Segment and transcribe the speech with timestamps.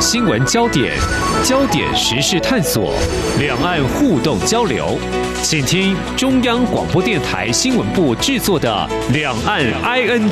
[0.00, 0.96] 新闻焦点，
[1.44, 2.94] 焦点时事探索，
[3.38, 4.98] 两岸互动交流，
[5.42, 10.30] 请听中央广播电台新闻部制作的《两岸 ING》。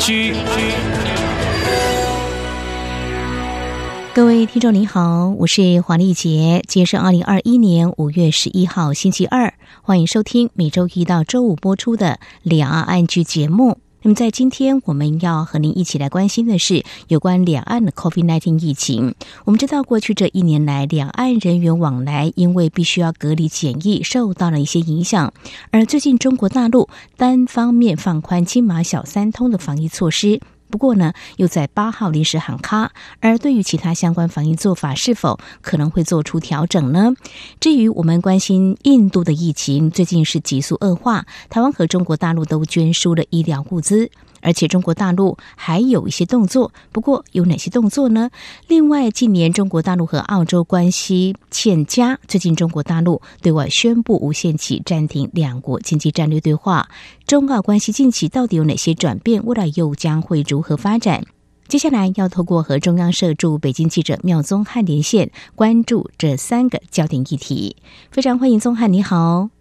[4.14, 12.06] 各位听众您好，我是黄丽杰，今天是二零二一年五月十一号星期二，欢迎收听每周一到周五播出的
[12.42, 13.78] 《两岸 ING》节目。
[14.00, 19.14] 那么，在今天我们要和您一起来关心的是有关两岸的 COVID-19 疫情。
[19.44, 25.32] 我们知道，过去这一年来，两岸人员往来因为必须要隔离检疫，受到了一些影响。
[25.72, 30.40] 而最近，中国大陆单方面放宽金马小三通的防疫措施。
[30.70, 37.12] 不过呢，又在八号临时喊卡，而对于其他相关防疫做法，是否可能会做出调整呢？
[37.60, 44.10] 至于我们关心印度的疫情，最近是急速恶化，台湾和中国大陆都捐输了医疗物资。
[44.40, 48.30] 而且中国大陆还有一些动作，不过有哪些动作呢？
[48.66, 56.88] 另外，近年中国大陆和澳洲关系欠佳，最近中国大陆对外宣布无限期暂停两国经济战略对话。
[57.26, 59.44] 中澳关系近期到底有哪些转变？
[59.44, 61.24] 未来又将会如何发展？
[61.66, 67.76] 接下来要透过和中央社驻北京记者妙宗汉连线，关注这三个焦点议题。
[68.10, 69.57] 非常欢迎宗汉，你好。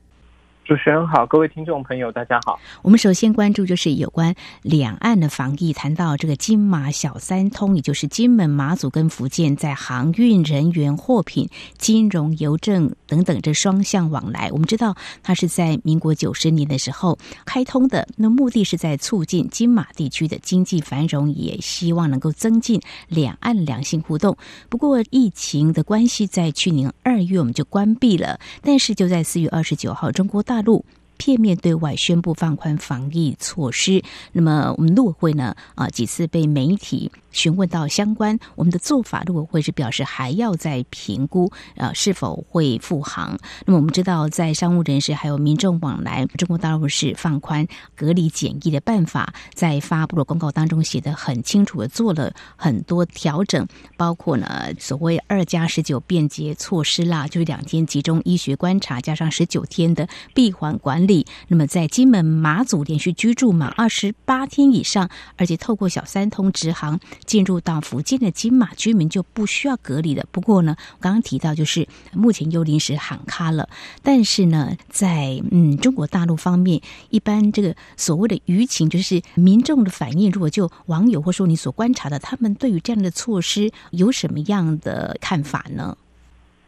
[0.67, 2.59] 主持人好，各位听众朋友，大家好。
[2.81, 14.49] 我们首先关注就是有关两岸的防疫，谈到这个金马小三通，也就是金门、马祖跟福建在航运人员、货品、金融、邮政等等这双向往来。
[14.51, 24.37] 我们知道，它是在民国九十年的时候开通的，那目的是在促进金马地区的经济繁荣，也希望能够增进两岸良性互动。
[24.69, 30.85] 不过，疫情的关系，在去年二月我们就关闭了，但是就在四月二十九号，中国大陆
[31.17, 43.37] 片面对外宣布放宽防疫措施，那么我们陆委会呢啊几次被媒体询问到相关我们的做法，陆委会是表示还要再评估，呃，是否会复航。
[43.65, 53.67] 那么我们知道，在商务人士还有民众往来，中国大陆是放宽隔离检疫的办法，在发布的公告当中写得很清楚的做了很多调整，
[53.97, 61.06] 包括呢所谓二加十九便捷措施啦，就是两天集中医学观察加上十九天的闭环管理。
[61.47, 66.99] 那么在金门、马祖连续居住满二十八天以上，而且透过小三通直航。
[67.25, 70.25] 进入到福建的金马居民就不需要隔离的。
[70.31, 73.67] 不过呢，我刚刚提到就是目前又临时喊卡了。
[74.01, 85.97] 但是呢，在嗯中国大陆方面，一般这个所谓的舆情，就是民众的反应，如果就网友或说你所观察的，他们对于这样的措施有什么样的看法呢？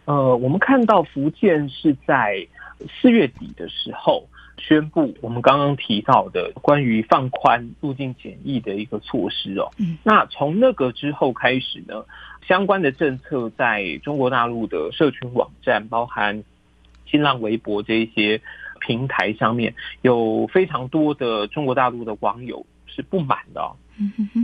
[0.06, 2.36] 呃，我们看到福建是在
[3.02, 4.28] 四月底的时候。
[4.62, 9.72] 宣布我们刚刚提到的关于放宽入境检疫的一个措施哦，
[10.04, 12.04] 那从那个之后开始呢，
[12.46, 16.44] 相关的政策在中国大陆的社群网站，包含
[17.06, 18.42] 新浪微博这一些
[18.82, 23.72] 平台上面，有非常多的中国大陆的网友是不满的哦，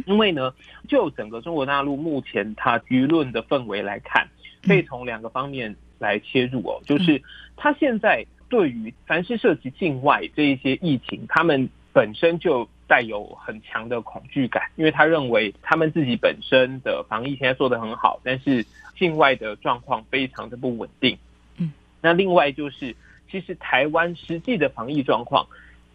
[0.05, 0.53] 因为呢，
[0.87, 4.29] 就整个中国大陆目前它舆论的氛围来看，
[4.65, 7.21] 可以从两个方面来切入哦，就是
[7.55, 8.25] 他现在。
[8.47, 18.63] 对于凡是涉及境外这一些疫情，他们本身就带有很强的恐惧感，因为他认为他们自己本身的防疫现在做得很好，但是
[18.95, 21.17] 境外的状况非常的不稳定。
[21.57, 22.95] 嗯，那另外就是，
[23.31, 25.47] 其实台湾实际的防疫状况，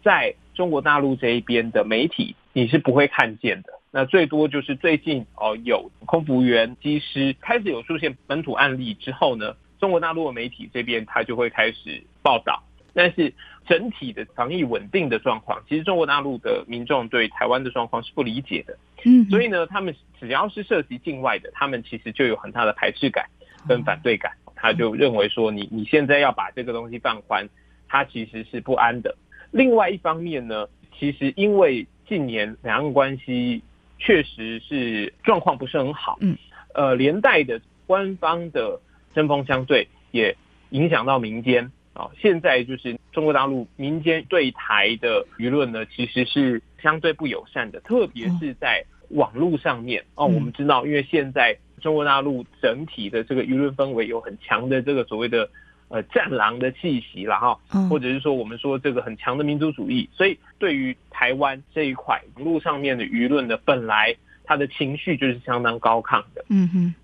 [0.03, 3.71] 在中国大陆这一边的媒体你是不会看见的。
[3.91, 9.55] 那最多就是最近哦，有空服员、机师开始有出现本土案例之后呢。
[9.81, 12.61] 中国大陆的媒体这边，它就会开始报道，
[12.93, 13.33] 但是
[13.65, 18.77] 整体的防疫稳定的状况，其实中国大陆的民众对台湾的状况是不理解的。
[19.03, 23.25] 嗯，所以呢，他们只要是涉及境外的，他们其实就有很大的排斥感
[23.67, 27.49] 跟反对感，他就认为说，你你现在要把这个东西放宽，
[27.87, 29.15] 他其实是不安的。
[29.49, 30.67] 另外一方面呢，
[30.99, 33.63] 其实因为近年两岸关系
[33.97, 36.37] 确实是状况不是很好，嗯，
[36.75, 38.79] 呃，连带的官方的。
[39.13, 40.35] 针锋相对，也
[40.69, 42.09] 影响到民间啊。
[42.19, 50.25] 现在就是中国大陆民间对台的舆论呢，其实是相对不友善的，特别是在网络上面哦。
[50.25, 55.49] 我们知道，因为现在中国大陆整体的这个舆论氛围有很强的这个所谓的
[55.89, 57.59] 呃战狼的气息了哈，
[57.89, 66.45] 或者是说我们说这个很强的民族主义，所以对于台湾这一块网络上面的舆论呢，本来他的情绪就是相当高亢的。
[66.49, 66.95] 嗯哼，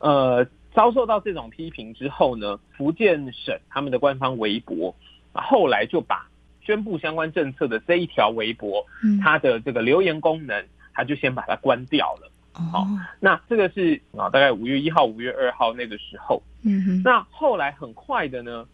[0.00, 0.46] 呃。
[0.74, 4.94] 遭受到这种批评之后呢，福建省他们的官方微博，
[5.32, 6.28] 后来就把
[6.60, 8.84] 宣布相关政策的这一条微博，
[9.22, 12.30] 它的这个留言功能，它就先把它关掉了。
[12.52, 12.86] 好、哦，
[13.20, 16.42] 那这个是啊，大概五月一号、五月二号那个时候。
[16.62, 17.02] 嗯哼。
[17.04, 18.64] 那后来很快的呢，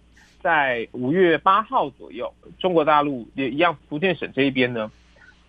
[0.43, 4.91] 在五月八号左右，中国大陆也一样，福建省这一边呢，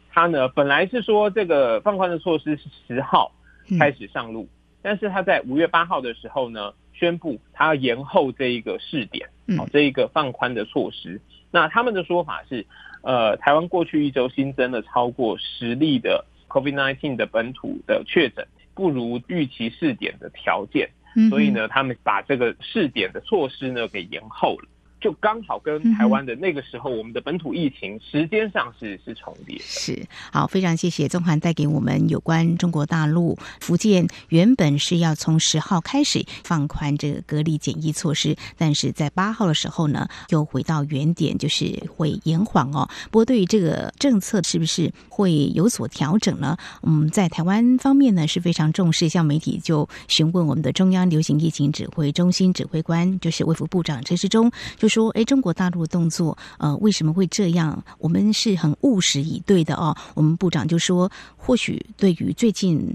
[0.09, 3.31] 它呢本来是说这个放宽的措施是十号
[3.77, 4.49] 开始上路，嗯、
[4.81, 11.13] 但是他在五月八号的时候呢，宣布他要延后这一个试点，好、哦，这一个放宽的措施。
[11.13, 12.65] 嗯、那他们的说法是，
[13.01, 16.25] 呃，台湾过去一周新增了超过十例的。
[16.51, 18.45] COVID-19 的本土的确诊
[18.75, 20.89] 不如预期试点的条件，
[21.29, 24.67] 所以呢，他们把这个试点的措施呢给延后了。
[25.01, 29.57] 就刚好跟台湾的那个时候，我们的本土疫情时间上是是重叠。
[29.59, 42.87] 是，好，非常谢谢宗涵带给我们有关中国大陆福建原本是要从十号开始放宽这个隔离检疫措施，但是在八号的时候呢，又回到原点，就是会延缓哦。
[43.09, 46.55] 不过对于这个政策是不是会有所调整呢？
[46.83, 54.90] 嗯，在台湾方面呢是非常重视，像媒体就询问我们的中央流行疫情指挥中心指挥官，就是卫福部长陈时中就。
[54.91, 57.81] 说，哎，中国大陆的动作，呃，为什么会这样？
[57.99, 59.95] 我们是很务实以对的哦。
[60.13, 62.91] 我们部长就说，或许对于最近。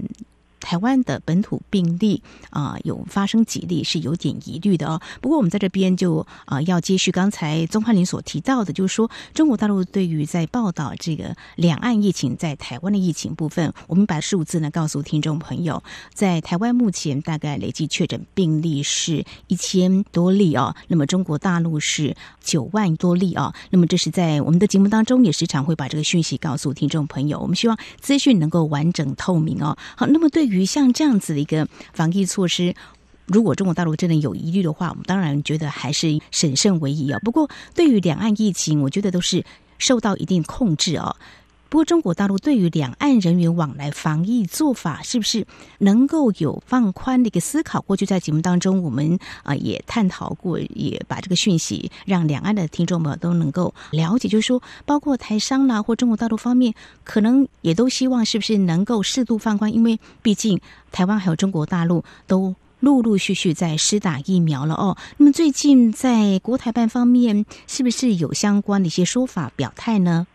[0.59, 5.01] 台湾的本土病例啊、有发生几例是有点疑虑的哦。
[5.21, 15.83] 不过我们在这边就啊、要接续刚才宗翰林所提到的，就是说中国大陆对于在报道这个两岸疫情在台湾的疫情部分，我们把数字呢告诉听众朋友，
[16.13, 20.75] 在台湾目前大概累计确诊病例是一千多例哦。
[20.87, 23.53] 那么中国大陆是九万多例哦。
[23.69, 27.39] 那么这是在我们的节目当中也时常会把这个讯息告诉听众朋友。
[27.39, 29.77] 我们希望资讯能够完整透明哦。
[29.95, 32.73] 好，那么对于像这样子的一个防疫措施，
[33.25, 37.19] 如果中国大陆真的有疑虑的话，我们当然觉得还是审慎为宜啊。
[37.19, 39.43] 不过，对于两岸疫情，我觉得都是
[39.77, 41.15] 受到一定控制啊。
[41.69, 45.45] 不过，中国大陆对于两岸人员往来防疫做法，是不是
[45.79, 47.81] 能够有放宽的一个思考？
[47.81, 56.73] 过去在节目当中，我们啊也探讨过，也把这个讯息让两岸的听众们都能够了解，就是说，包括台商啦或中国大陆方面，
[57.03, 60.59] 可能也都希望是不是能够适度放宽，因为毕竟
[60.91, 64.95] 台湾还有中国大陆都陆陆续续在施打疫苗了哦。
[65.17, 70.27] 那么最近在国台办方面，是不是有相关的一些说法表态呢？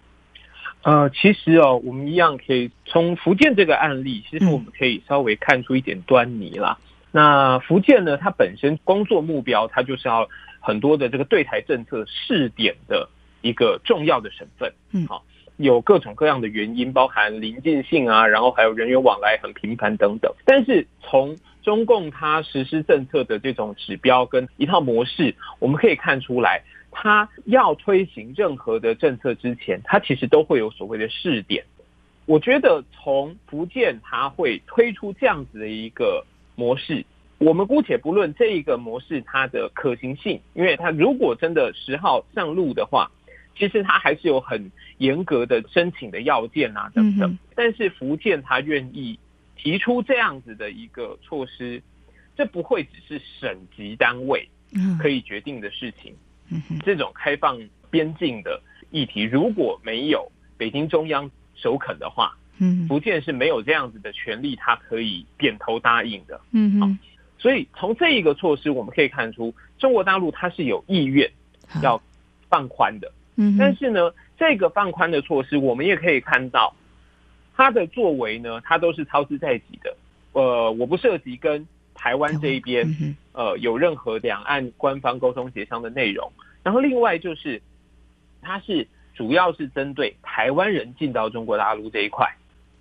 [0.82, 6.76] 呃，其实哦，我们一样可以从福建这个案例，其实我们可以稍微看出一点端倪啦。
[6.80, 13.08] 嗯、那福建呢，它本身工作目标，它就是要很多的这个对台政策试点的
[13.42, 14.72] 一个重要的省份。
[14.92, 15.22] 嗯，好，
[15.56, 20.34] 有各种各样的原因，包含邻近性啊，然后还有人员往来很频繁等等。
[20.44, 26.60] 但是从中共它实施政策的这种指标跟一套模式，我们可以看出来。
[26.92, 31.64] 他要推行任何的政策之前，他其实都会有所谓的试点。
[32.26, 36.24] 我觉得从福建他会推出这样子的一个
[36.54, 37.04] 模式，
[37.38, 43.10] 我们姑且不论这一个模式它的可行性，因为它如果真的十号上路的话，
[43.56, 47.36] 其实它还是有很严格的申请的要件啊等等。
[47.56, 49.18] 但是福建他愿意
[49.56, 51.82] 提出这样子的一个措施，
[52.36, 54.48] 这不会只是省级单位
[55.00, 56.14] 可以决定的事情。
[56.84, 57.58] 这种开放
[57.90, 58.60] 边境的
[58.90, 66.88] 议题，如果没有北京中央首肯的话，嗯，福建是没有这样子的权利，他可以点头答应的，嗯好，
[67.38, 71.30] 所以从这一个措施，我们可以看出，中国大陆它是有意愿
[71.82, 72.00] 要
[72.48, 76.74] 放宽的，嗯，但是呢，这个放宽的措施，我们也可以看到，
[77.56, 79.96] 它的作为呢，它都是操之在己的，
[80.32, 81.66] 呃，我不涉及跟。
[81.94, 86.32] 台湾这一边，呃，有任何两岸官方沟通协商的内容。
[86.62, 87.60] 然后另外就是，
[88.40, 92.34] 它是主要是针对台湾人进到中国大陆这一块，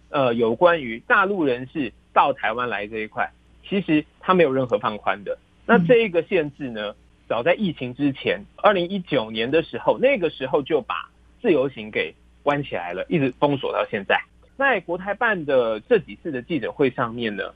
[0.10, 3.32] 呃，有关于大陆人士到台湾来这一块，
[3.68, 5.38] 其实它没有任何放宽的。
[5.66, 6.96] 那这一个限制呢，
[7.28, 11.10] 早在疫情之前，二零一九年的时候，那个时候就把
[11.42, 14.22] 自由行给关起来了，一直封锁到现在。
[14.58, 17.54] 在国台办的这几次的记者会上面呢。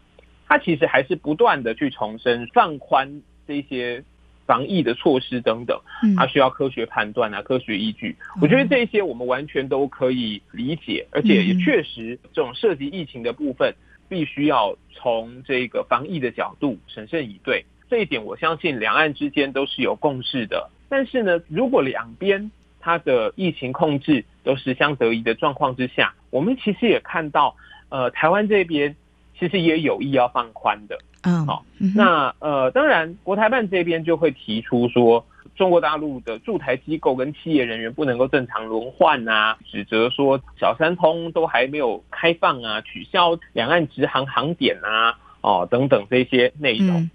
[0.47, 4.03] 他其实还是不断的去重申放宽这些
[4.45, 5.79] 防疫的措施等等，
[6.15, 8.15] 它需要科学判断啊，科学依据。
[8.41, 13.73] 我觉得这些我们完全都可以理解，而且也确实这种涉及疫情的部分，
[14.07, 17.65] 必须要从这个防疫的角度审慎以对。
[17.89, 20.69] 这一点我相信两岸之间都是有共识的。
[20.89, 27.55] 但是呢，如果两边它的疫情控制都是相得益的状况之下，我们其实也看到，
[27.89, 28.95] 呃，台湾这边。
[29.37, 31.65] 其实也有意要放宽的，嗯，好，
[31.95, 47.01] 那呃，当然，国台办这边就会提出说，中国大陆的驻台机构跟企业人员不能够正常轮换啊，指责说小三通都还没有开放啊，取消两岸直航航点啊，哦等等这些内容。
[47.01, 47.11] 嗯、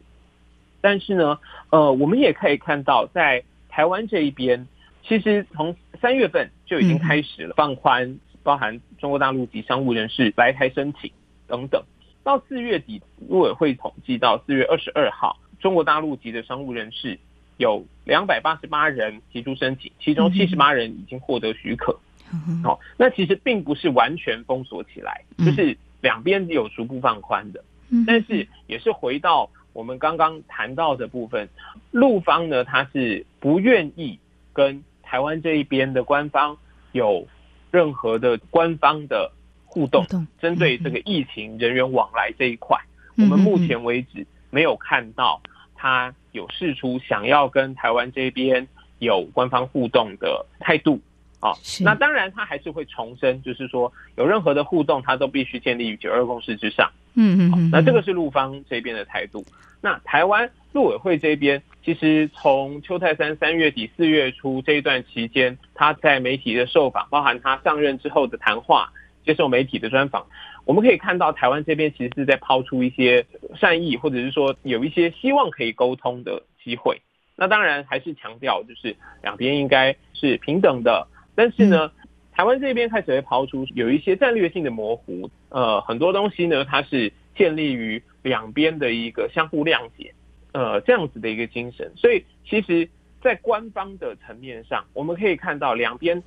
[0.81, 1.38] 但是呢，
[1.71, 4.67] 呃，我们也可以看到，在台湾这一边，
[5.05, 11.11] 其实从三月份就已经开始了放宽，包含中国大陆籍商务人士来台申请
[11.47, 11.81] 等等。
[12.23, 17.19] 到四月底，陆委会统计到四月二十二号，中国大陆籍的商务人士
[17.57, 21.99] 有两百八十八人提出申请，其中七十八人已经获得许可。
[22.62, 27.65] 哦，那其实并不是完全封锁起来，就是两边有逐步放宽的。
[28.07, 31.49] 但是也是回到我们刚刚谈到的部分，
[31.91, 34.19] 陆方呢，他是不愿意
[34.53, 36.57] 跟台湾这一边的官方
[36.93, 37.27] 有
[37.71, 39.33] 任何的官方的。
[39.71, 40.05] 互动，
[40.41, 42.77] 针对这个疫情人员往来这一块，
[43.17, 45.41] 我们目前为止没有看到
[45.77, 48.67] 他有试出想要跟台湾这边
[48.99, 51.00] 有官方互动的态度
[51.39, 51.53] 啊。
[51.83, 56.91] 那当然，他还是会重申，就是说有任何的互动，他都必须建立于九二共识之上。
[57.15, 59.45] 嗯嗯，那这个是陆方这边的态度。
[59.81, 68.93] 那台湾陆委会这边，其实从邱泰山三月底四月初这一段期间，他在媒体的受访，包含他上任之后的谈话。
[69.25, 70.27] 接受媒体的专访，
[70.65, 73.25] 我们可以看到台湾这边其实是在抛出一些
[73.55, 77.00] 善意，或者是说有一些希望可以沟通的机会。
[77.37, 81.07] 那当然还是强调，就是两边应该是平等的。
[81.35, 81.91] 但是呢，
[82.33, 90.12] 台湾这边开始会抛出有一些战略性的模糊，呃，很多东西呢，它是建立于两边的一个相互谅解，
[90.53, 91.91] 呃，这样子的一个精神。
[91.97, 92.89] 所以，其实，
[93.23, 96.23] 在官方的层面上，我们可以看到两边。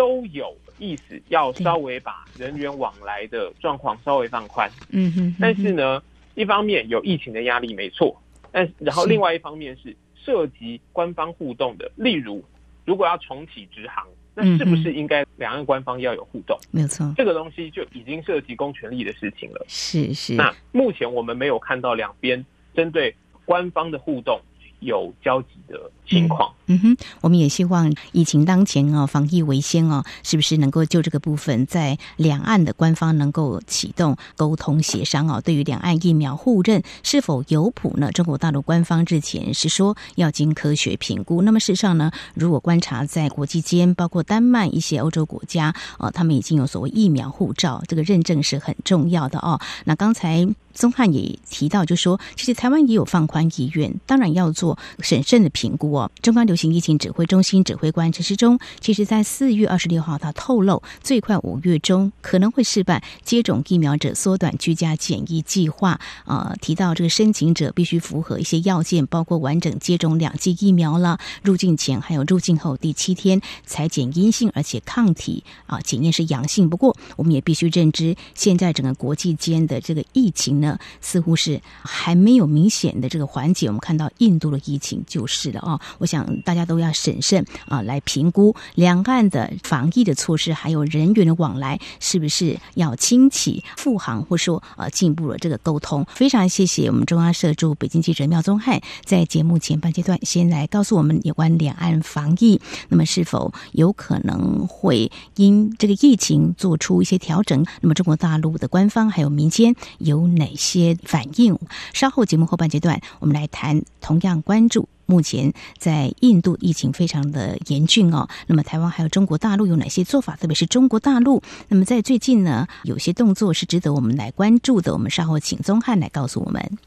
[0.00, 4.66] 都有意思，要稍微把人员往来的状况稍微放宽。
[4.92, 5.36] 嗯哼。
[5.38, 6.02] 但是呢，
[6.34, 8.18] 一方面有疫情的压力，没错。
[8.50, 12.42] 但然后另外一方面是涉及官方互动的，例如
[12.86, 16.58] 如果要重启直航，那是不是应该两岸官方要有互动？
[16.70, 19.62] 没错，这个东西就已经涉及公权力的事情了。
[19.68, 20.32] 是是。
[20.32, 22.42] 那目前我们没有看到两边
[22.74, 23.14] 针对
[23.44, 24.40] 官方的互动。
[24.82, 35.40] 有交集的情况，嗯哼，我们也希望疫情当前哦，防疫为先哦，是不是能够就这个部分，在两岸的官方能够启动沟通协商哦？
[35.40, 38.10] 对于两岸疫苗互认是否有谱呢？
[38.10, 41.42] 中国大陆官方之前是说要经科学评估。
[41.42, 49.60] 那么事实上呢，如果观察在国际间，包括丹麦一些欧洲国家哦，他们已经有所谓疫苗护照，这个认证是很重要的哦。
[49.84, 50.48] 那刚才。
[50.72, 55.99] 宗翰也提到，就说其实台湾也有放宽意愿，当然要做审慎的评估哦。
[56.22, 65.98] 中央流行疫情指挥中心指挥官陈时中，其实在四月二十六号，他透露，最快五月中可能会试办接种疫苗者缩短居家检疫计划。
[66.26, 76.68] 呃，提到这个申请者必须符合一些要件，包括完整接种两剂疫苗了，入境前还有入境后第七天才检阴性，而且抗体啊检验是阳性。
[76.70, 80.78] 不过，我们也必须认知，现在整个国际间的这个疫情呢。
[81.00, 85.80] 似乎是还没有明显的这个缓解，我们看到印度的疫情就是了啊。
[85.98, 96.04] 我想大家都要审慎啊，来评估两岸的防疫的措施，还有人员的往来是不是要轻启复航，或说呃进一步的这个沟通。
[96.14, 107.64] 非常谢谢我们中央社驻北京记者廖宗翰在节目前半阶段先来告诉我们有关两岸防疫，那么是否有可能会因这个疫情做出一些调整？
[107.80, 111.58] 那么中国大陆的官方还有民间有哪些反应？
[111.92, 118.28] 稍后节目后半阶段，我们来谈同样关注目前在印度疫情非常的严峻哦。
[118.46, 120.36] 那么台湾还有中国大陆有哪些做法？
[120.36, 124.92] 特别是中国大陆，那么在最近呢，有些动作是值得我们来关注的。
[124.92, 126.78] 我们稍后请宗翰来告诉我们。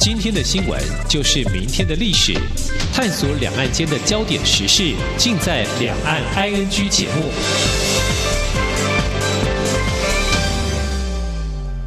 [0.00, 2.32] 今天的新闻就是明天的历史，
[2.94, 8.01] 探索两岸间的焦点时事，尽在《两岸 ING》节目。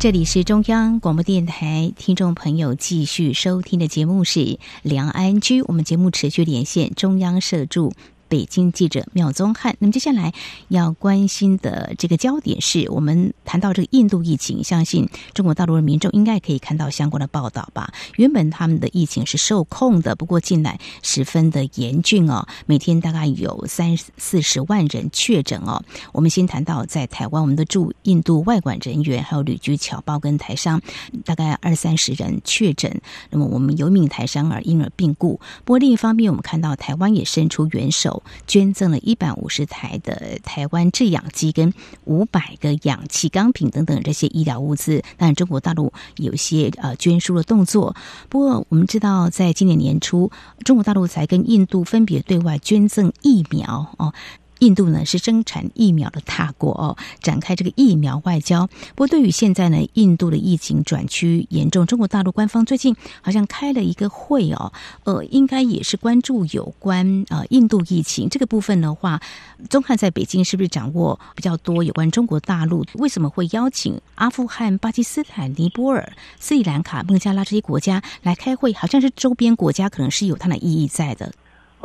[0.06, 4.40] 这里是中央广播电台，听众朋友继续收听的节目是
[4.84, 7.92] 《梁安居》，我们节目持续连线中央社驻。
[8.28, 10.34] 北京记者廖宗翰，那么接下来
[10.70, 17.94] 要关心的这个焦点是我们谈到这个印度疫情，相信中国大陆的民众应该可以看到相关的报道吧？
[18.16, 25.84] 原本他们的疫情是受控的，不过近来十分的严峻哦，每天大概有三四十万人确诊哦。
[26.12, 30.82] 我们先谈到在台湾，我们的驻印度外馆人员还有旅居侨胞跟台商，
[31.24, 33.02] 大概二三十人确诊。
[33.30, 35.40] 那么我们有一名台商而因而病故。
[35.64, 38.15] 不过另一方面，我们看到台湾也伸出援手。
[38.48, 45.04] 捐赠了一百五十台的台湾制氧机跟五百个氧气钢瓶等等这些医疗物资。
[45.18, 47.96] 但，中国大陆有些呃捐输的动作。
[48.30, 50.32] 不过，我们知道，在今年年初，
[50.64, 54.14] 中国大陆才跟印度分别对外捐赠疫苗哦。
[54.60, 58.68] 印度呢是生产疫苗的大国哦，展开这个疫苗外交。
[58.96, 64.72] 不过对于现在呢，印度的疫情转趋严重，中国大陆官方最近好像开了一个会哦，
[65.04, 69.22] 呃，应该也是关注有关呃印度疫情这个部分的话，
[69.70, 78.74] 宗翰在北京是不是掌握比较多有关中国大陆为什么会邀请阿富汗、巴基斯坦、尼泊尔、斯里兰卡、孟加拉这些国家来开会？
[78.74, 81.32] 好像是周边国家可能是有它的意义在的。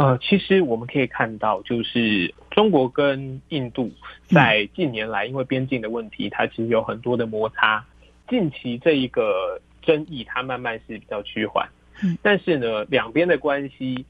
[0.00, 3.92] 呃，其实我们可以看到，就是中国跟印度
[4.28, 7.85] 在近年来因为边境的问题，它其实有很多的摩擦。
[8.26, 11.69] 近期这一个争议，它慢慢是比较趋缓。
[12.23, 14.07] 但是呢，两边的关系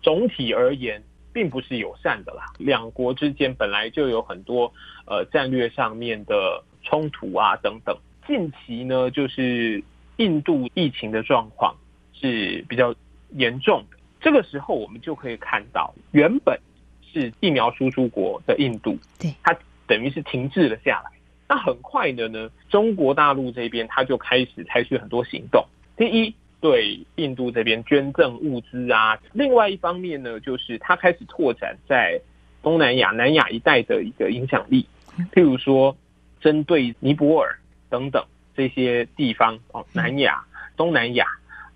[0.00, 2.44] 总体而言并不是友善的啦。
[2.56, 4.72] 两国之间本来就有很多
[5.04, 7.96] 呃战略上面的冲突啊等等。
[8.24, 9.82] 近期呢，就是
[10.18, 11.74] 印度疫情的状况
[12.12, 12.94] 是比较
[13.30, 13.93] 严重的。
[14.24, 16.58] 这个时候，我们就可以看到，原本
[17.02, 19.54] 是疫苗输出国的印度，对，它
[19.86, 21.10] 等于是停滞了下来。
[21.46, 25.62] 那很快的呢，中国大陆这边它就开始采取很多行动。
[25.94, 32.18] 第一，对印度这边捐赠物资啊；另外一方面呢，就是它开始拓展在
[32.62, 34.86] 东南亚、南亚一带的一个影响力。
[35.34, 35.94] 譬如说，
[36.40, 37.58] 针对尼泊尔
[37.90, 38.24] 等等
[38.56, 40.42] 这些地方哦，南亚、
[40.78, 41.26] 东南亚，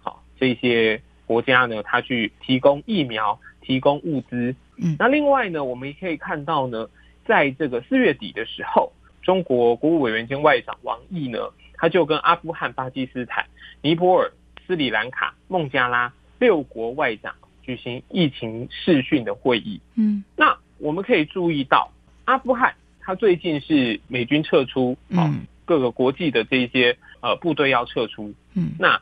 [0.01, 1.03] 好这些。
[1.29, 4.57] 国家呢，他去提供疫苗、提供物资。
[4.79, 6.89] 嗯，那另外呢，我们也可以看到呢，
[7.27, 11.39] 在这个四月底的时候，中国国务委员兼外长王毅呢，
[11.75, 13.45] 他就跟阿富汗、巴基斯坦、
[13.83, 14.33] 尼泊尔、
[14.67, 19.79] 斯里兰卡、孟加拉六国外长举行疫情视讯的会议。
[19.97, 21.93] 嗯，那我们可以注意到，
[22.25, 28.33] 阿富汗他最近是美军撤出，嗯，各个国际的这些呃部队要撤出。
[28.55, 28.99] 嗯，那。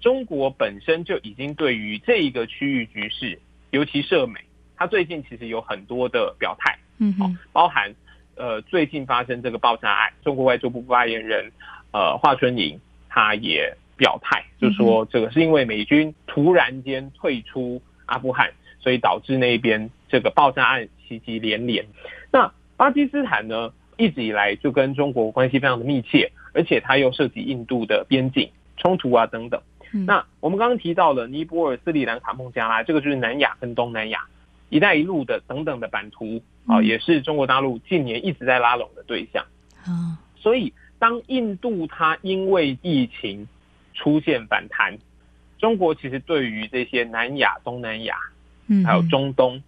[0.00, 3.38] 中国本身就已经对于这一个区域局势，
[3.70, 4.40] 尤其涉美，
[4.76, 7.14] 它最近其实有很多的表态，嗯，
[7.52, 7.92] 包含
[8.36, 11.50] 呃最近发生这个爆炸案，中国外交部发言人
[11.92, 12.78] 呃华春莹
[13.08, 21.84] 他也表态，就说这个是因为美军突然间退出阿富汗，所以导致那边这个爆炸案袭击连连。
[22.30, 29.60] 那巴基斯坦呢，一直以来就跟中国关系非常的密切，而且它又涉及印度的边境冲突啊等等。
[29.92, 34.26] 那我们刚刚提到了尼泊尔、斯里兰卡、孟加拉，这个就是南亚跟东南亚
[34.68, 39.44] “一带一路”的等等的版图啊，也是中国大陆近年一直在拉拢的对象。
[39.84, 43.48] 啊，所以当印度它因为疫情
[43.94, 44.98] 出现反弹，
[45.58, 48.16] 中国其实对于这些南亚、东南亚，
[48.66, 49.62] 嗯，还有中东，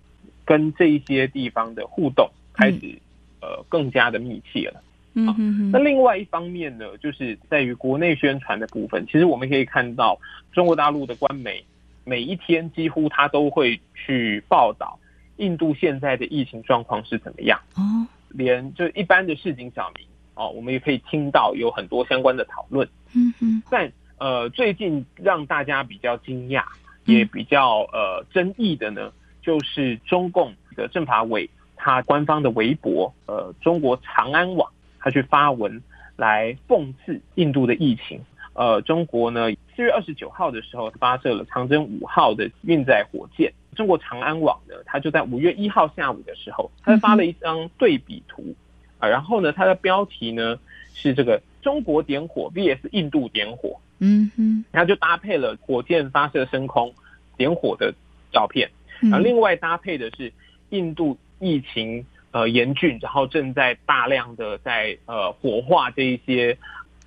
[0.45, 2.99] 跟这些地方的互动开始
[3.41, 4.83] 呃更加的密切了。
[5.15, 5.35] 嗯、啊，
[5.73, 9.05] 那另外一方面呢，就是在于国内宣传的部分。
[9.07, 10.19] 其实我们可以看到，
[10.53, 11.65] 中国大陆的官媒
[12.05, 14.99] 每一天几乎他都会去报道
[15.39, 17.59] 印度现在的疫情状况是怎么样。
[17.75, 22.89] 哦，连就一般的市井小民哦，我们也可以听到有很多相关的讨论。
[23.13, 26.63] 嗯嗯，但呃，最近让大家比较惊讶，
[27.05, 29.11] 也比较呃争议的呢，
[29.43, 34.71] 就是中共的政法委他官方的微博，呃，中国长安网。
[35.01, 35.83] 他去发文
[36.17, 38.21] 来讽刺印度的疫情。
[38.53, 43.53] 呃，中国呢，四月二十九号的时候发射了长征五号的运载火箭。
[43.77, 48.55] 中国长安网呢，他就在五月一号下午的时候，他发了一张对比图
[48.99, 49.09] 啊。
[49.09, 50.59] 然后呢，它的标题呢
[50.93, 53.81] 是这个“中国点火 VS 印度点火”。
[54.01, 56.93] 嗯哼，然后就搭配了火箭发射升空
[57.37, 57.95] 点火的
[58.33, 58.69] 照片。
[59.01, 60.31] 然后另外搭配的是
[60.71, 62.05] 印度疫情。
[62.33, 66.57] 呃，严峻，然后正在大量的在呃火化这一些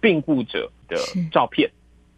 [0.02, 0.98] 病故者的
[1.32, 1.72] 照片，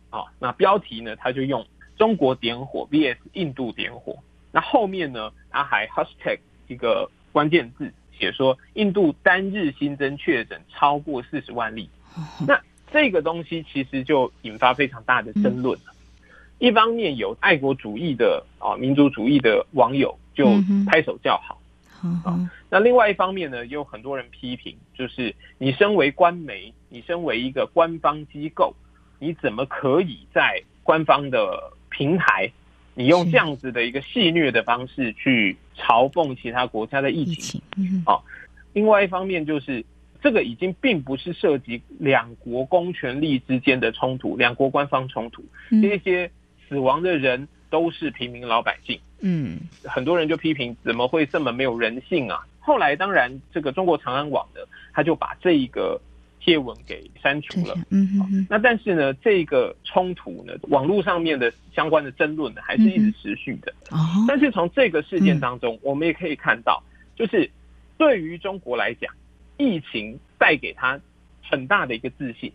[0.09, 1.63] 啊、哦，那标题呢，他就用
[1.97, 4.17] 中国点火 VS 印度点火，
[4.51, 11.87] 那后面呢，他还 hashtag 一个关键字，写说印度单日新增确诊超过四十万例，
[12.47, 12.59] 那
[12.91, 15.93] 这个东西其实就引发非常大的争论了。
[16.57, 20.45] 一方面有爱国主义的啊、哦、民族主义的网友就
[20.87, 21.61] 拍手叫好。
[22.23, 28.73] 啊，那另外一方面呢，也有很多人批评，就是你身为官媒，你身为一个官方机构，
[29.19, 32.51] 你怎么可以在官方的平台，
[32.93, 37.61] 你用这样子的一个戏谑的方式去嘲讽其他国家的疫情？
[38.05, 38.19] 啊，
[38.73, 39.83] 另外一方面就是
[40.21, 45.43] 这个已经并不是涉及两国公权力之间的冲突，两国官方冲突，
[45.81, 46.29] 这些
[46.67, 48.99] 死亡的人都是平民老百姓。
[49.27, 52.45] 嗯，很多人就批评怎么会这么没有人性啊？
[52.59, 54.61] 后来当然这个中国长安网呢，
[54.93, 55.99] 他就把这一个
[56.39, 57.73] 贴文给删除了。
[57.89, 58.47] 嗯嗯嗯。
[58.47, 63.73] 那但是呢，这个冲突呢，网络上面的相关的争论呢，还是一直持续的。
[63.89, 63.97] 哦。
[64.27, 66.83] 但是从这个事件当中，我们也可以看到，
[67.15, 67.49] 就是
[67.97, 69.11] 对于中国来讲，
[69.57, 70.99] 疫情带给他
[71.49, 72.51] 很大的一个自信。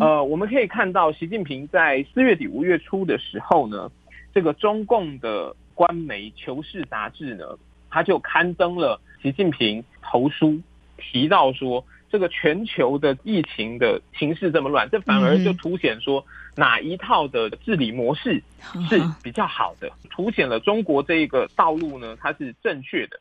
[0.00, 3.90] 呃，我们可以看到，习近平在四月底五月初的时候呢，
[4.34, 7.44] 这个中共的官媒《求是》杂志呢，
[7.88, 10.60] 他就刊登了习近平投书，
[10.96, 18.42] 提到说，这个全球的疫情的形势这么乱，这反而就凸显说哪一套的治理模式
[18.90, 23.20] 是比较好的，凸显了中国这一个道路呢，它是正确的。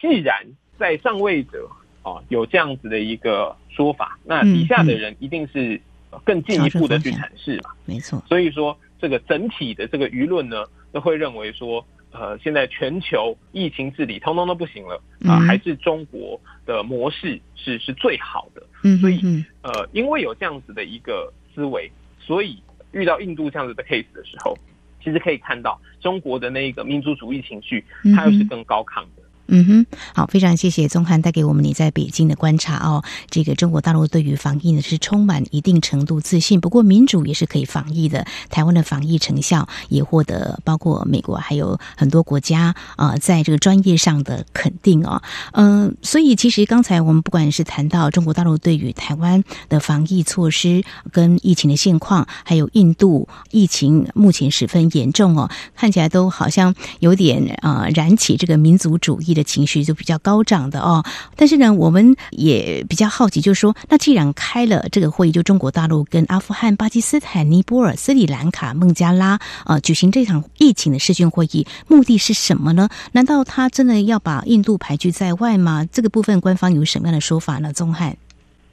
[0.00, 0.46] 既然
[0.78, 1.68] 在上位者
[2.02, 5.78] 啊有这样子的一个说法，那底下的人一定是。
[6.24, 8.18] 更进一步的去阐释嘛，没错。
[8.26, 18.62] 所以说，这个整体的这个舆论呢，都会认为说，呃，现在全球疫情治理通通都不行了啊，呃，还是中国的模式是是最好的。
[18.82, 19.20] 嗯，所以
[19.62, 24.56] 呃，因为有这样子的一个思维，所以遇到印度这样子的 case 的时候，
[25.02, 27.84] 其实可以看到中国的那个民族主义情绪，
[28.16, 29.22] 它又是更高亢的。
[29.48, 33.02] 嗯哼，好，非常谢谢宗翰带给我们你在北京的观察哦。
[33.30, 38.26] 这个中国大陆对于防疫呢是充满一定程度自信，不过民主也是可以防疫的。
[38.50, 45.22] 台湾的防疫成效也获得包括美国还有很多国家啊、在这个专业上的肯定哦。
[45.52, 61.04] 嗯、所以其实刚才我们不管是谈到中国大陆对于台湾的防疫措施跟疫情的现况，还有印度疫情目前十分严重哦，看起来都好像有点啊、呃、燃起这个民族主义的情绪就比较高涨的哦，
[61.36, 69.28] 但是呢，我们也比较好奇，就是说，那既然开了这个会议，就中国大陆跟阿富汗、巴基斯坦、尼泊尔、斯里兰卡、孟加拉
[69.64, 72.88] 啊、呃、举行这场疫情的视讯会议，目的是什么呢？
[73.12, 75.86] 难道他真的要把印度排拒在外吗？
[75.90, 77.72] 这个部分官方有什么样的说法呢？
[77.72, 78.16] 宗翰，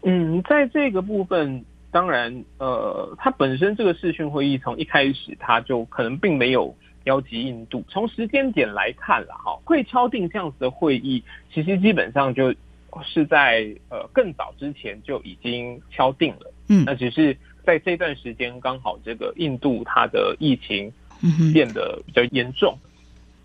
[0.04, 6.76] 嗯，在这个部分，当然，呃，他本身这个视讯会议从一开始他就可能并没有。
[7.06, 12.54] 邀集印度，从时间点来看了哈，会敲定这样子的会议，其实基本上就
[13.04, 20.92] 是在呃更早之前就已经敲定了，嗯，那只是在这段时间刚好这个印度它的疫情
[21.54, 22.78] 变得比较严重，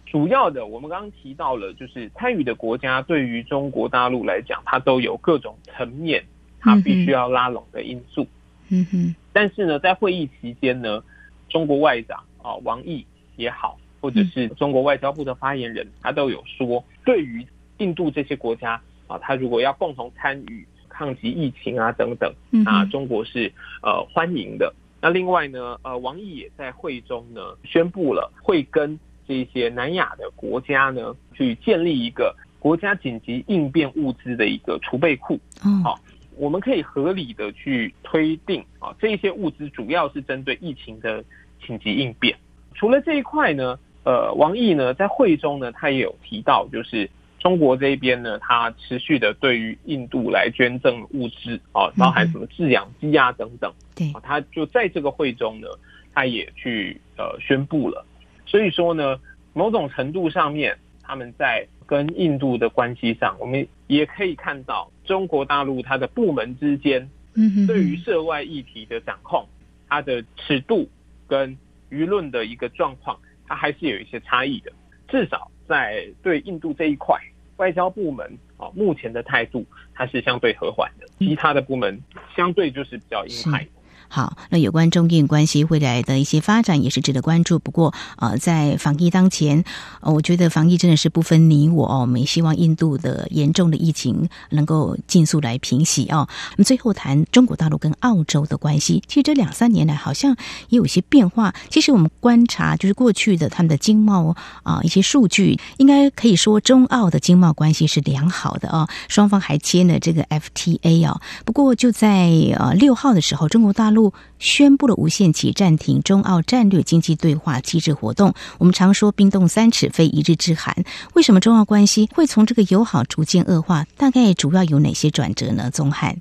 [0.06, 6.24] 主要的我们刚刚提到了，就是参与的国家对于中国大陆来讲，它都有各种层面，
[6.58, 8.26] 它必须要拉拢的因素，
[8.70, 11.02] 嗯哼，但是呢，在会议期间呢，
[11.48, 13.04] 中国外长啊王毅。
[13.40, 17.44] 也好，或者是中国外交部的发言人，他都有说，对于
[17.78, 23.50] 印度这些国家啊，他如果要共同参与抗击疫情啊等等，那中国是
[23.82, 24.72] 呃欢迎的。
[25.00, 35.40] 那另外呢，呃，王毅也在会中呢宣布了，会跟这些南亚的国家呢去建立一个国家紧急应变物资的一个储备库。
[35.82, 35.98] 好，
[36.36, 41.24] 我们可以合理的去推定啊，这些物资主要是针对疫情的
[41.66, 42.36] 紧急应变。
[42.74, 55.68] 除了这一块呢，呃，王毅呢在会中呢，他也有提到，就是中国这边呢，他持续的对于印度来捐赠物资啊，包含什么制氧机啊等等，对，他就在这个会中呢，
[56.14, 58.04] 他也去呃宣布了。
[58.46, 59.18] 所以说呢，
[59.52, 69.46] 某种程度上面，他们在跟印度的关系上，我们也可以看到中国大陆它的部门之间，嗯，对于涉外议题的掌控，
[69.88, 70.88] 它的尺度
[71.26, 71.58] 跟。
[71.90, 74.72] 舆论的一个状况，它还是有一些差异的。
[75.08, 77.18] 至少在对印度这一块，
[77.56, 82.00] 外交部门啊，目前的态度它是相对和缓的，其他的部门
[82.36, 83.66] 相对就是比较鹰派。
[84.12, 87.60] 好，那有关中印关系未来的一些发展也是值得关注。
[87.60, 89.62] 不过，呃，在防疫当前，
[90.00, 92.00] 呃，我觉得防疫真的是不分你我哦。
[92.00, 96.28] 我们也希望印度的严重的疫情能够尽速来平息哦。
[96.56, 100.36] 那么最后谈中国大陆跟澳洲的关系，其实这两三年来好像
[100.70, 101.54] 也有一些变化。
[101.68, 108.88] 其实我们观察就是过去的他们的经贸啊、一些数据，应该可以说中澳的经贸关系是良好的哦。
[109.06, 111.20] 双方还签了这个 FTA 哦。
[111.44, 113.99] 不过就在呃六号的时候，中国大陆。
[114.38, 118.32] 宣布了无限期暂停中澳战略经济对话机制活动。
[118.58, 120.74] 我们常说冰冻三尺非一日之寒，
[121.14, 123.84] 为什么中澳关系会从这个友好逐渐恶化？
[123.96, 125.70] 大概主要有哪些转折呢？
[125.70, 126.16] 宗汉，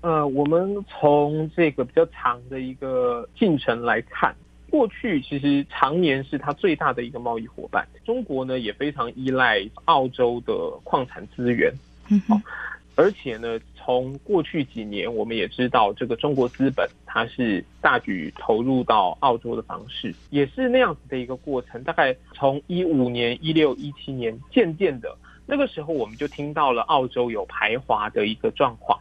[0.00, 4.34] 呃，我们从这个比较长的一个进程来看，
[4.70, 7.86] 过去其实常年是它最大的一个贸易伙伴。
[8.04, 10.52] 中国呢也非常依赖澳洲的
[10.84, 11.72] 矿产资源。
[12.08, 12.40] 嗯，好。
[13.00, 21.82] 而且呢，从过去几年，我们也知道这个中国资本它是大举投入到澳洲的房市，也是那样子的一个过程。
[21.82, 29.00] 大概从一五年、一六、一七年，渐渐的那个时候，我们就听到了澳洲有排华的一个状况。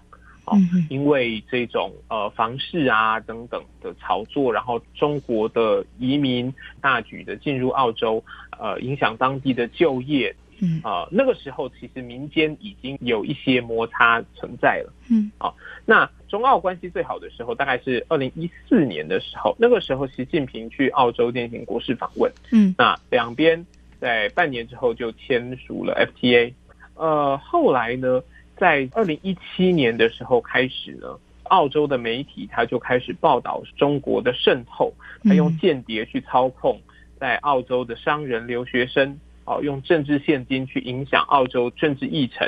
[0.50, 8.24] 嗯，因为这种呃房市啊等等的炒作，然后中国的移民大举的进入澳洲，
[8.58, 10.34] 呃，影响当地的就业。
[10.62, 14.94] 嗯，啊，那个时候其实民间已经有一些摩擦存在了。
[15.10, 15.54] 嗯，啊，
[15.86, 22.32] 那中澳关系最好的时候大概是二零一四年的时候，那个时候习近平去澳洲进行国事访问。
[22.52, 23.66] 嗯，那两边
[24.00, 26.54] 在半年之后就签署了 FTA。
[26.96, 28.22] 呃，后来呢？
[28.58, 34.94] 在二零一七年的时候开始呢，澳洲的媒体他就开始报道中国的渗透，
[35.24, 36.78] 他用间谍去操控
[37.18, 39.18] 在澳洲的商人、留学生，
[39.50, 42.48] 哦，用政治现金去影响澳洲政治议程，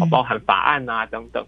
[0.00, 1.46] 哦，包含法案啊等等，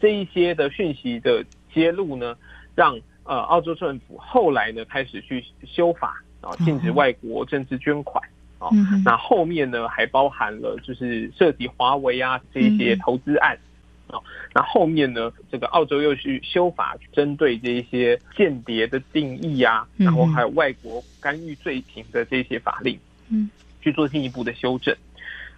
[0.00, 2.36] 这一些的讯息的揭露呢，
[2.76, 8.22] 让呃澳洲政府后来呢开始去修法啊，禁止外国政治捐款。
[8.58, 8.70] 哦，
[9.04, 13.58] 那后面呢还包含了就是涉及华为啊这一些投资案，
[14.06, 14.22] 哦，
[14.54, 23.50] 那后面呢这个澳洲又去修法，针对这一些间谍的定义啊，然后还有外国干预罪行的这些法令，嗯，
[23.86, 24.92] 去做进一步的修正。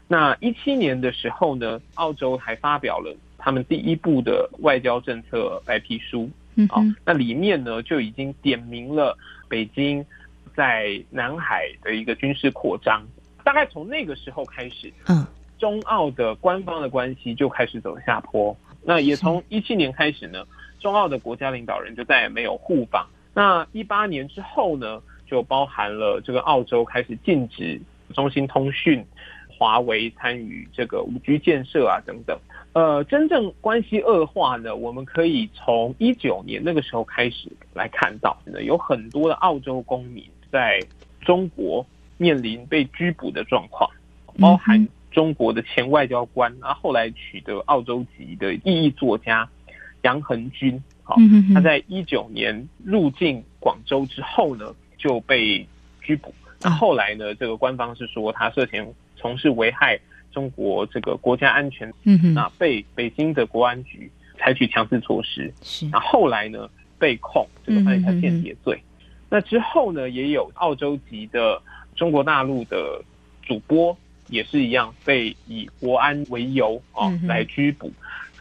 [0.06, 9.16] 那一七年的时候呢，澳洲还发表了他们第一部的外交政策白皮书，嗯，那里面呢就已经点明了
[9.48, 10.04] 北京。
[10.56, 13.00] 在南海的一个军事扩张，
[13.44, 15.24] 大概从那个时候开始，嗯，
[15.56, 18.56] 中澳的官方的关系就开始走下坡。
[18.82, 20.44] 那也从一七年开始呢，
[20.80, 23.06] 中澳的国家领导人就再也没有互访。
[23.32, 27.80] 那一八年之后呢，就包含了这个澳洲开始禁止
[28.14, 29.04] 中兴通讯、
[29.48, 32.38] 华为参与这个五 G 建设啊等等。
[32.72, 40.24] 呃，真正关系恶化呢，我们可以从一九年那个时候开始来看到，有很多的澳洲公民。
[40.50, 40.80] 在
[41.20, 41.84] 中国
[42.16, 43.90] 面临被拘捕的状况，
[44.40, 49.46] 包含中国的前外交官，啊，后来取得澳洲籍的异议作家
[50.04, 51.16] 杨恒均，好，
[51.52, 55.66] 他在一九年入境广州之后呢，就被
[56.00, 56.32] 拘捕。
[56.60, 59.98] 那后来呢，这个官方是说他涉嫌从事危害
[60.32, 65.52] 中国这个国家安全，嗯那被北京的国安局采取强制措施。
[65.62, 66.68] 是，那后来呢，
[66.98, 68.80] 被控这个犯下间谍罪。
[69.30, 71.60] 那之后呢，也有澳洲籍的
[71.94, 73.02] 中国大陆的
[73.42, 73.96] 主播
[74.28, 77.92] 也是一样被以国安为由啊来拘捕，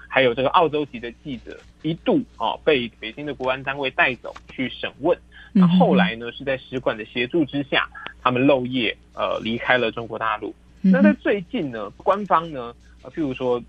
[0.08, 5.18] 还有这个澳洲籍的记者一度啊被北京的国安单位带走去审问，
[5.54, 7.90] 那后来呢是在使馆的协助之下，
[8.28, 10.54] 他们漏夜呃离开了中国大陆。
[10.82, 13.64] 那在最近呢，官方呢，呃譬如说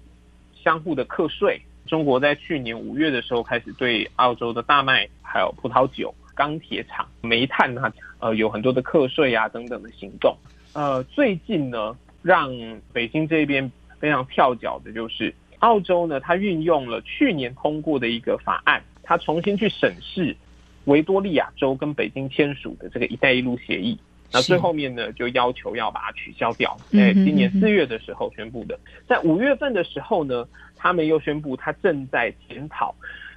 [0.53, 6.13] 相互的课税，中国在去年五月的时候开始对澳洲的大麦还有葡萄酒。
[6.35, 10.37] 钢铁厂、煤炭啊，呃，有很多的课税啊等等的行动。
[10.73, 12.51] 呃，最近呢，让
[12.93, 20.37] 北京这边非常跳脚的就是澳洲呢，它运用了去年通过的一个法案，它重新去审视
[20.85, 23.99] 维多利亚州跟北京签署的这个“一带一路”协议。
[24.31, 26.77] 那最后面呢，就要求要把它取消掉。
[26.93, 32.95] 在今年四月的时候宣布的，在五月份的时候呢，他们又宣布他正在检讨。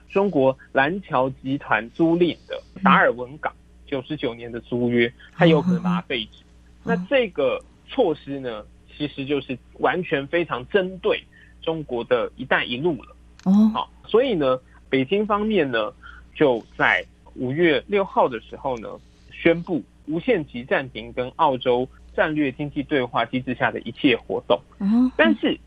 [0.09, 3.53] 中国蓝桥集团租赁的达尔文港
[3.85, 6.43] 九十九年的租约，他有可能把它废止。
[6.83, 11.23] 那这个措施呢，其实就是完全非常针对
[11.61, 13.15] 中国的一带一路了。
[13.45, 15.93] 哦，好，所以呢，北京方面呢，
[16.35, 18.89] 就在五月六号的时候呢，
[19.31, 24.59] 宣布无限期暂停跟澳洲战略经济对话机制下的一切活动。
[25.15, 25.59] 但是。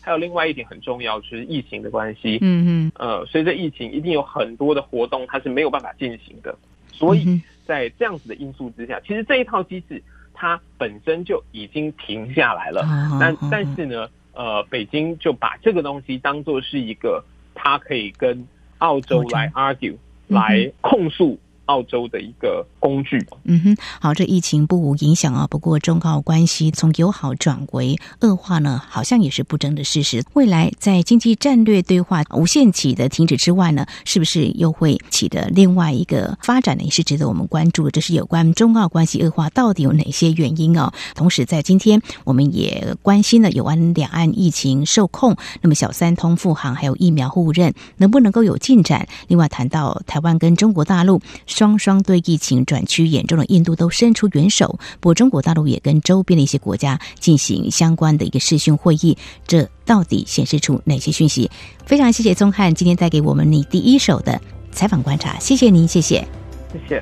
[0.00, 2.38] 还有另外一点很重要，就是疫情的关系。
[2.40, 6.56] 嗯嗯，呃，随着疫情，一定有很多的活动它是没有办法进行的。
[6.92, 10.00] 所以在这样子的因素之下，其实这一套机制
[10.34, 12.84] 它本身就已经停下来了。
[13.20, 17.24] 但但是呢，呃，北京就把这个东西当做是一个，
[17.54, 18.46] 它可以跟
[18.78, 19.96] 澳洲来 argue，
[20.28, 21.38] 来控诉。
[21.72, 23.18] 澳洲的一个工具。
[23.44, 25.46] 嗯哼，好，这疫情不无影响啊。
[25.48, 30.22] 不过中澳关系从友好转为恶化呢，好像也是不争的事实。
[30.34, 36.84] 未来在经济战略对话无限期的停止之外呢，是不是又会起的另外一个发展呢？
[36.84, 37.88] 也是值得我们关注。
[37.88, 40.92] 这是有关中澳关系恶化到底有哪些原因哦？
[41.14, 49.08] 同时，在今天我们也关心了有关两岸疫情受控，那么小三通复航还有疫苗互认能不能够有进展？
[49.28, 51.20] 另外谈到台湾跟中国大陆。
[51.62, 61.48] 双双对疫情转趋严重的印度都伸出援手，不过中国大陆也跟周边的一些国家进行相关的一个视讯会议，这到底显示出哪些讯息？
[61.86, 64.40] 非常谢谢宗翰今天带给我们你第一手的
[64.72, 66.26] 采访观察，谢谢您，谢谢，
[66.72, 67.00] 谢谢。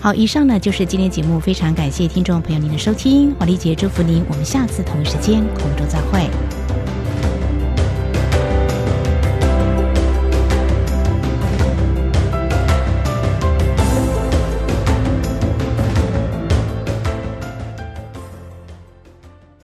[0.00, 6.26] 好，以上呢就是今天节目，非常感谢听众朋友您的收听，华丽姐祝福您，我们下次同一时间空中再会。